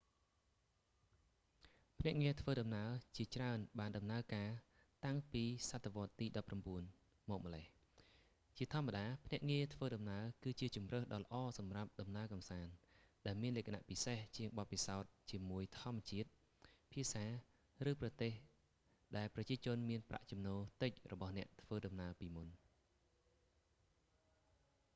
[1.99, 4.51] ភ្នាក់ងារធ្វើដំណើរជាច្រើនបានដំណើរការ
[5.05, 6.69] តាំងពីសតវត្សទី19ម
[7.39, 7.65] កម្លេះ
[8.57, 12.71] ជាធម្មតា ភ្នាក់ងារធ្វើដំណើរ គឺជាជម្រើសដ៏ល្អសម្រាប់ដំណើរកម្សាន្ត
[13.25, 16.29] ដែលមានលក្ខណៈពិសេសជាងបទពិសោធន៍ជាមួយធម្មជាតិ
[16.93, 17.25] ភាសា
[17.89, 18.33] ឬប្រទេស
[19.17, 22.47] ដែលប្រជាជនមានប្រាក់ចំណូលតិចរបស់អ្នកធ្វើដំណើរពីមុន